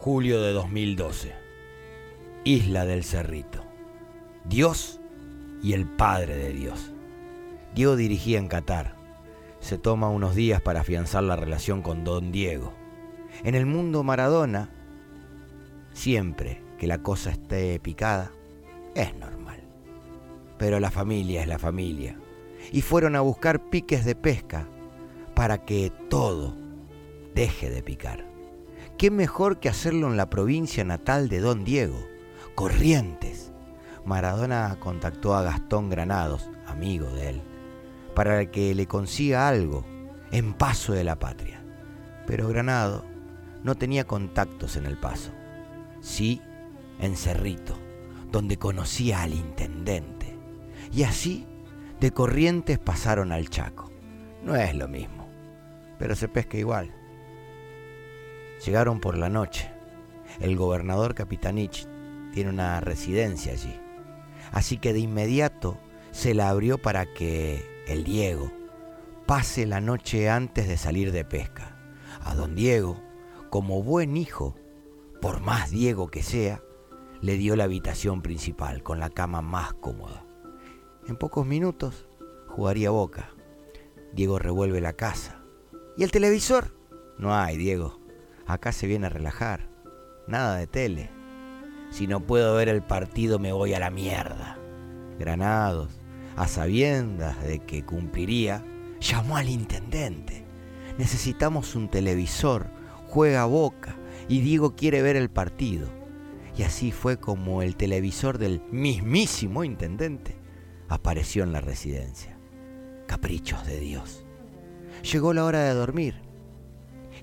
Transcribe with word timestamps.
Julio 0.00 0.40
de 0.40 0.52
2012. 0.52 1.34
Isla 2.44 2.84
del 2.84 3.02
Cerrito. 3.02 3.64
Dios 4.44 5.00
y 5.60 5.72
el 5.72 5.86
Padre 5.86 6.36
de 6.36 6.52
Dios. 6.52 6.92
Diego 7.74 7.96
dirigía 7.96 8.38
en 8.38 8.46
Qatar. 8.46 8.94
Se 9.58 9.76
toma 9.76 10.08
unos 10.08 10.36
días 10.36 10.60
para 10.60 10.82
afianzar 10.82 11.24
la 11.24 11.34
relación 11.34 11.82
con 11.82 12.04
Don 12.04 12.30
Diego. 12.30 12.72
En 13.42 13.56
el 13.56 13.66
mundo 13.66 14.04
Maradona, 14.04 14.70
siempre 15.92 16.62
que 16.78 16.86
la 16.86 17.02
cosa 17.02 17.30
esté 17.30 17.80
picada, 17.80 18.30
es 18.94 19.16
normal. 19.16 19.64
Pero 20.58 20.78
la 20.78 20.92
familia 20.92 21.42
es 21.42 21.48
la 21.48 21.58
familia. 21.58 22.16
Y 22.70 22.82
fueron 22.82 23.16
a 23.16 23.20
buscar 23.20 23.68
piques 23.68 24.04
de 24.04 24.14
pesca 24.14 24.68
para 25.34 25.64
que 25.64 25.92
todo 26.08 26.54
deje 27.34 27.68
de 27.68 27.82
picar. 27.82 28.27
¿Qué 28.98 29.12
mejor 29.12 29.60
que 29.60 29.68
hacerlo 29.68 30.08
en 30.08 30.16
la 30.16 30.28
provincia 30.28 30.82
natal 30.82 31.28
de 31.28 31.38
Don 31.38 31.64
Diego, 31.64 32.04
Corrientes? 32.56 33.52
Maradona 34.04 34.76
contactó 34.80 35.36
a 35.36 35.42
Gastón 35.42 35.88
Granados, 35.88 36.50
amigo 36.66 37.08
de 37.10 37.28
él, 37.28 37.42
para 38.16 38.50
que 38.50 38.74
le 38.74 38.88
consiga 38.88 39.46
algo 39.46 39.84
en 40.32 40.52
Paso 40.52 40.94
de 40.94 41.04
la 41.04 41.16
Patria. 41.16 41.62
Pero 42.26 42.48
Granado 42.48 43.04
no 43.62 43.76
tenía 43.76 44.04
contactos 44.04 44.74
en 44.74 44.84
el 44.84 44.98
Paso, 44.98 45.30
sí 46.00 46.42
en 46.98 47.14
Cerrito, 47.14 47.78
donde 48.32 48.56
conocía 48.56 49.22
al 49.22 49.32
intendente. 49.32 50.36
Y 50.90 51.04
así 51.04 51.46
de 52.00 52.10
Corrientes 52.10 52.80
pasaron 52.80 53.30
al 53.30 53.48
Chaco. 53.48 53.92
No 54.42 54.56
es 54.56 54.74
lo 54.74 54.88
mismo, 54.88 55.28
pero 56.00 56.16
se 56.16 56.26
pesca 56.26 56.58
igual. 56.58 56.97
Llegaron 58.64 59.00
por 59.00 59.16
la 59.16 59.28
noche. 59.28 59.70
El 60.40 60.56
gobernador 60.56 61.14
Capitanich 61.14 61.86
tiene 62.32 62.50
una 62.50 62.80
residencia 62.80 63.52
allí. 63.52 63.78
Así 64.52 64.78
que 64.78 64.92
de 64.92 65.00
inmediato 65.00 65.78
se 66.10 66.34
la 66.34 66.48
abrió 66.48 66.78
para 66.78 67.12
que 67.12 67.64
el 67.86 68.04
Diego 68.04 68.50
pase 69.26 69.66
la 69.66 69.80
noche 69.80 70.30
antes 70.30 70.68
de 70.68 70.76
salir 70.76 71.12
de 71.12 71.24
pesca. 71.24 71.76
A 72.22 72.34
don 72.34 72.54
Diego, 72.54 73.00
como 73.50 73.82
buen 73.82 74.16
hijo, 74.16 74.56
por 75.20 75.40
más 75.40 75.70
Diego 75.70 76.08
que 76.08 76.22
sea, 76.22 76.62
le 77.20 77.34
dio 77.34 77.56
la 77.56 77.64
habitación 77.64 78.22
principal 78.22 78.82
con 78.82 79.00
la 79.00 79.10
cama 79.10 79.42
más 79.42 79.74
cómoda. 79.74 80.24
En 81.06 81.16
pocos 81.16 81.46
minutos 81.46 82.06
jugaría 82.46 82.90
boca. 82.90 83.30
Diego 84.12 84.38
revuelve 84.38 84.80
la 84.80 84.94
casa. 84.94 85.42
¿Y 85.96 86.04
el 86.04 86.10
televisor? 86.10 86.74
No 87.18 87.34
hay, 87.34 87.56
Diego. 87.56 88.00
Acá 88.48 88.72
se 88.72 88.86
viene 88.86 89.06
a 89.06 89.10
relajar. 89.10 89.68
Nada 90.26 90.56
de 90.56 90.66
tele. 90.66 91.10
Si 91.90 92.06
no 92.06 92.20
puedo 92.20 92.54
ver 92.54 92.70
el 92.70 92.82
partido 92.82 93.38
me 93.38 93.52
voy 93.52 93.74
a 93.74 93.78
la 93.78 93.90
mierda. 93.90 94.58
Granados, 95.18 96.00
a 96.34 96.48
sabiendas 96.48 97.42
de 97.44 97.58
que 97.58 97.84
cumpliría, 97.84 98.64
llamó 99.00 99.36
al 99.36 99.50
intendente. 99.50 100.46
Necesitamos 100.96 101.74
un 101.74 101.90
televisor, 101.90 102.70
juega 103.06 103.44
boca 103.44 103.96
y 104.28 104.40
Diego 104.40 104.74
quiere 104.74 105.02
ver 105.02 105.16
el 105.16 105.28
partido. 105.28 105.90
Y 106.56 106.62
así 106.62 106.90
fue 106.90 107.18
como 107.18 107.60
el 107.60 107.76
televisor 107.76 108.38
del 108.38 108.62
mismísimo 108.70 109.62
intendente 109.62 110.36
apareció 110.88 111.42
en 111.42 111.52
la 111.52 111.60
residencia. 111.60 112.38
Caprichos 113.06 113.66
de 113.66 113.78
Dios. 113.78 114.24
Llegó 115.12 115.34
la 115.34 115.44
hora 115.44 115.64
de 115.64 115.74
dormir 115.74 116.22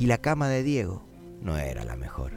y 0.00 0.06
la 0.06 0.18
cama 0.18 0.48
de 0.48 0.64
Diego 0.64 1.11
no 1.42 1.58
era 1.58 1.84
la 1.84 1.96
mejor. 1.96 2.32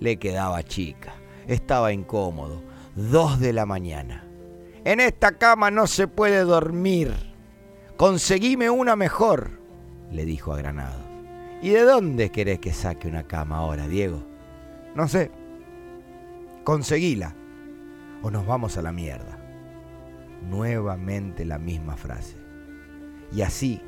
Le 0.00 0.18
quedaba 0.18 0.62
chica, 0.62 1.14
estaba 1.46 1.92
incómodo. 1.92 2.62
Dos 2.94 3.40
de 3.40 3.52
la 3.52 3.66
mañana. 3.66 4.24
En 4.84 5.00
esta 5.00 5.38
cama 5.38 5.70
no 5.70 5.86
se 5.86 6.08
puede 6.08 6.40
dormir. 6.40 7.14
Conseguime 7.96 8.68
una 8.68 8.96
mejor, 8.96 9.50
le 10.10 10.24
dijo 10.24 10.52
a 10.52 10.58
Granado. 10.58 11.00
¿Y 11.62 11.70
de 11.70 11.82
dónde 11.82 12.30
querés 12.30 12.58
que 12.58 12.72
saque 12.72 13.08
una 13.08 13.22
cama 13.22 13.58
ahora, 13.58 13.86
Diego? 13.86 14.24
No 14.94 15.08
sé. 15.08 15.30
Conseguíla. 16.64 17.34
O 18.22 18.30
nos 18.30 18.46
vamos 18.46 18.76
a 18.76 18.82
la 18.82 18.92
mierda. 18.92 19.38
Nuevamente 20.42 21.44
la 21.44 21.58
misma 21.58 21.96
frase. 21.96 22.36
Y 23.32 23.42
así 23.42 23.80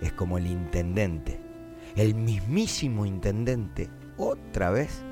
es 0.00 0.12
como 0.12 0.38
el 0.38 0.46
intendente 0.46 1.47
el 1.98 2.14
mismísimo 2.14 3.06
intendente 3.06 3.90
otra 4.16 4.70
vez 4.70 5.02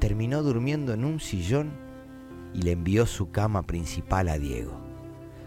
terminó 0.00 0.42
durmiendo 0.42 0.92
en 0.92 1.04
un 1.04 1.20
sillón 1.20 1.70
y 2.52 2.62
le 2.62 2.72
envió 2.72 3.06
su 3.06 3.30
cama 3.30 3.62
principal 3.62 4.28
a 4.28 4.36
Diego. 4.36 4.72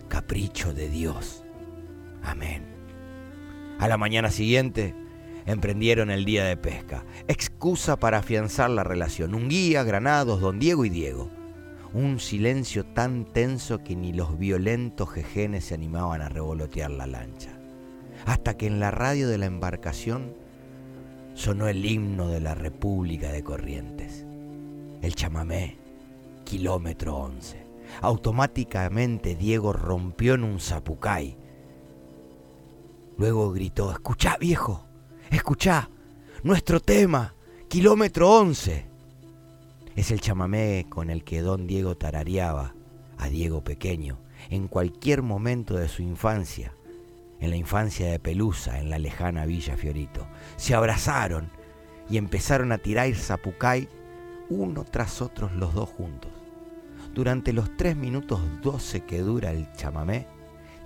Capricho 0.07 0.74
de 0.74 0.88
Dios. 0.88 1.44
Amén. 2.22 2.63
A 3.78 3.90
la 3.90 3.97
mañana 3.97 4.31
siguiente 4.31 4.96
emprendieron 5.46 6.09
el 6.09 6.24
día 6.24 6.46
de 6.46 6.56
pesca. 6.56 7.03
Excusa 7.28 7.97
para 7.97 8.19
afianzar 8.19 8.69
la 8.69 8.85
relación. 8.85 9.35
Un 9.35 9.50
guía, 9.50 9.84
granados, 9.84 10.40
don 10.40 10.59
Diego 10.59 10.85
y 10.85 10.90
Diego. 10.90 11.30
Un 11.94 12.22
silencio 12.22 12.85
tan 12.85 13.25
tenso 13.25 13.84
que 13.84 13.97
ni 13.97 14.13
los 14.13 14.40
violentos 14.40 15.09
jejenes 15.12 15.66
se 15.66 15.74
animaban 15.74 16.22
a 16.22 16.30
revolotear 16.30 16.91
la 16.91 17.06
lancha. 17.06 17.50
Hasta 18.25 18.56
que 18.56 18.68
en 18.68 18.80
la 18.80 18.91
radio 18.91 19.28
de 19.28 19.38
la 19.38 19.47
embarcación 19.47 20.41
sonó 21.34 21.68
el 21.68 21.86
himno 21.86 22.28
de 22.28 22.40
la 22.40 22.56
República 22.56 23.32
de 23.32 23.44
Corrientes. 23.44 24.26
El 25.02 25.16
chamamé, 25.16 25.78
kilómetro 26.46 27.16
11. 27.18 27.66
Automáticamente 28.02 29.36
Diego 29.36 29.74
rompió 29.74 30.36
en 30.36 30.44
un 30.44 30.60
zapucay. 30.60 31.38
Luego 33.18 33.52
gritó, 33.52 33.92
escuchá 33.92 34.38
viejo, 34.40 34.86
escuchá, 35.30 35.90
nuestro 36.44 36.80
tema, 36.80 37.36
kilómetro 37.68 38.32
11. 38.32 38.86
Es 39.96 40.12
el 40.12 40.22
chamamé 40.22 40.88
con 40.90 41.10
el 41.10 41.24
que 41.24 41.42
don 41.42 41.68
Diego 41.68 41.96
tarareaba 41.96 42.74
a 43.18 43.30
Diego 43.30 43.64
pequeño 43.64 44.20
en 44.50 44.68
cualquier 44.68 45.22
momento 45.22 45.76
de 45.76 45.88
su 45.88 46.02
infancia 46.02 46.74
en 47.44 47.50
la 47.50 47.58
infancia 47.58 48.09
de 48.09 48.20
Pelusa, 48.20 48.80
en 48.80 48.90
la 48.90 48.98
lejana 48.98 49.46
Villa 49.46 49.76
Fiorito. 49.76 50.26
Se 50.56 50.76
abrazaron 50.76 51.52
y 52.09 52.16
empezaron 52.16 52.72
a 52.72 52.78
tirar 52.78 53.14
zapucay 53.14 53.90
uno 54.48 54.86
tras 54.86 55.22
otro 55.22 55.50
los 55.50 55.74
dos 55.74 55.90
juntos. 55.90 56.31
Durante 57.14 57.52
los 57.52 57.76
tres 57.76 57.98
minutos 57.98 58.40
doce 58.62 59.02
que 59.02 59.20
dura 59.20 59.52
el 59.52 59.70
chamamé, 59.74 60.26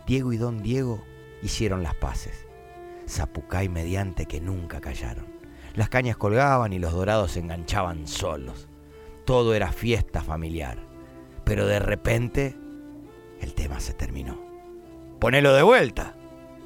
Diego 0.08 0.34
y 0.34 0.38
don 0.38 0.64
Diego 0.64 1.04
hicieron 1.44 1.84
las 1.84 1.94
paces. 1.94 2.48
Zapucay 3.08 3.70
mediante 3.70 4.26
que 4.26 4.42
nunca 4.42 4.82
callaron. 4.82 5.28
Las 5.76 5.90
cañas 5.90 6.18
colgaban 6.18 6.74
y 6.74 6.80
los 6.80 6.92
dorados 6.92 7.34
se 7.34 7.40
enganchaban 7.40 8.08
solos. 8.08 8.68
Todo 9.26 9.54
era 9.54 9.72
fiesta 9.72 10.24
familiar. 10.24 10.80
Pero 11.44 11.68
de 11.68 11.78
repente 11.78 12.58
el 13.42 13.54
tema 13.54 13.80
se 13.80 13.94
terminó. 13.94 14.42
Ponelo 15.20 15.54
de 15.54 15.62
vuelta, 15.62 16.17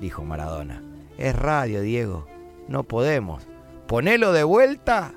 dijo 0.01 0.25
Maradona. 0.25 0.83
Es 1.17 1.35
radio, 1.35 1.81
Diego. 1.81 2.27
No 2.67 2.83
podemos. 2.83 3.47
¿Ponelo 3.87 4.33
de 4.33 4.43
vuelta? 4.43 5.13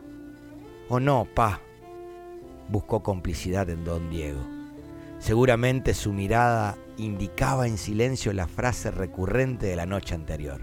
¿O 0.88 1.00
no, 1.00 1.26
pa? 1.34 1.60
Buscó 2.68 3.02
complicidad 3.02 3.68
en 3.70 3.84
don 3.84 4.10
Diego. 4.10 4.40
Seguramente 5.18 5.94
su 5.94 6.12
mirada 6.12 6.76
indicaba 6.98 7.66
en 7.66 7.78
silencio 7.78 8.32
la 8.32 8.46
frase 8.46 8.90
recurrente 8.90 9.66
de 9.66 9.76
la 9.76 9.86
noche 9.86 10.14
anterior. 10.14 10.60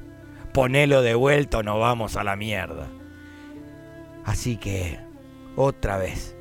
Ponelo 0.54 1.02
de 1.02 1.16
vuelta 1.16 1.58
o 1.58 1.64
no 1.64 1.80
vamos 1.80 2.16
a 2.16 2.24
la 2.24 2.36
mierda. 2.36 2.88
Así 4.24 4.58
que, 4.58 5.00
otra 5.56 5.98
vez, 5.98 6.36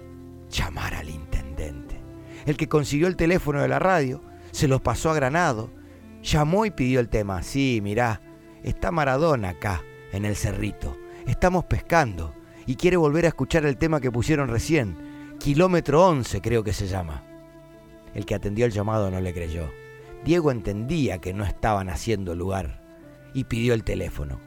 llamar 0.50 0.94
al 0.94 1.08
intendente. 1.08 1.99
El 2.44 2.58
que 2.58 2.69
consiguió 2.69 3.06
el 3.06 3.16
teléfono 3.16 3.62
de 3.62 3.69
la 3.69 3.78
radio, 3.78 4.20
se 4.50 4.69
los 4.69 4.82
pasó 4.82 5.10
a 5.10 5.14
Granado 5.14 5.70
Llamó 6.22 6.67
y 6.67 6.70
pidió 6.70 7.00
el 7.00 7.08
tema. 7.08 7.43
Sí, 7.43 7.81
mirá, 7.82 8.20
está 8.62 8.90
Maradona 8.90 9.50
acá, 9.50 9.82
en 10.12 10.25
el 10.25 10.37
cerrito. 10.37 10.96
Estamos 11.26 11.64
pescando 11.64 12.34
y 12.67 12.76
quiere 12.76 12.96
volver 12.96 13.25
a 13.25 13.28
escuchar 13.28 13.64
el 13.64 13.78
tema 13.78 14.00
que 14.00 14.11
pusieron 14.11 14.49
recién. 14.49 14.96
Kilómetro 15.38 16.06
11 16.06 16.40
creo 16.40 16.62
que 16.62 16.72
se 16.72 16.87
llama. 16.87 17.25
El 18.14 18.26
que 18.26 18.34
atendió 18.34 18.67
el 18.67 18.72
llamado 18.72 19.11
no 19.11 19.20
le 19.20 19.32
creyó. 19.32 19.70
Diego 20.25 20.50
entendía 20.50 21.19
que 21.19 21.32
no 21.32 21.44
estaban 21.44 21.88
haciendo 21.88 22.34
lugar 22.34 22.82
y 23.32 23.44
pidió 23.44 23.72
el 23.72 23.84
teléfono. 23.84 24.40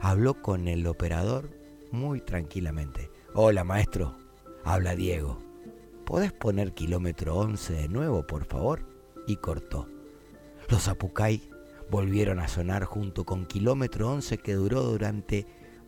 Habló 0.00 0.42
con 0.42 0.68
el 0.68 0.86
operador 0.86 1.50
muy 1.90 2.20
tranquilamente. 2.20 3.10
Hola, 3.32 3.64
maestro. 3.64 4.16
Habla 4.64 4.94
Diego. 4.94 5.38
¿Podés 6.04 6.32
poner 6.32 6.74
kilómetro 6.74 7.36
11 7.36 7.72
de 7.72 7.88
nuevo, 7.88 8.26
por 8.26 8.44
favor? 8.44 8.86
Y 9.26 9.36
cortó. 9.36 9.95
Los 10.68 10.88
Apucay 10.88 11.48
volvieron 11.90 12.40
a 12.40 12.48
sonar 12.48 12.84
junto 12.84 13.24
con 13.24 13.46
Kilómetro 13.46 14.10
11 14.10 14.38
que 14.38 14.54
duró 14.54 14.82
durante 14.82 15.46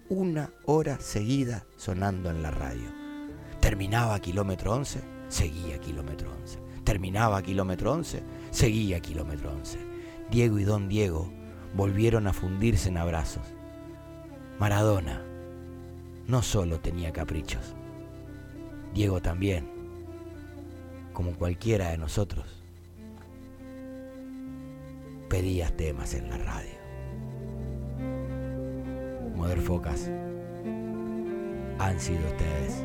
una 0.08 0.52
hora 0.66 1.00
seguida 1.00 1.66
sonando 1.76 2.30
en 2.30 2.42
la 2.42 2.52
radio. 2.52 2.88
Terminaba 3.60 4.20
kilómetro 4.20 4.72
11, 4.74 5.00
seguía 5.28 5.78
kilómetro 5.80 6.32
11. 6.42 6.60
Terminaba 6.84 7.42
kilómetro 7.42 7.92
11, 7.92 8.22
seguía 8.50 9.00
kilómetro 9.00 9.50
11. 9.52 9.78
Diego 10.30 10.58
y 10.60 10.64
don 10.64 10.88
Diego 10.88 11.28
volvieron 11.74 12.28
a 12.28 12.32
fundirse 12.32 12.88
en 12.88 12.98
abrazos. 12.98 13.46
Maradona 14.60 15.22
no 16.28 16.42
solo 16.42 16.78
tenía 16.78 17.12
caprichos, 17.12 17.74
Diego 18.94 19.20
también, 19.20 19.68
como 21.12 21.34
cualquiera 21.34 21.90
de 21.90 21.98
nosotros, 21.98 22.57
pedía 25.28 25.68
temas 25.76 26.14
en 26.14 26.30
la 26.30 26.38
radio. 26.38 26.78
Focas 29.60 30.10
han 31.78 32.00
sido 32.00 32.20
ustedes 32.26 32.84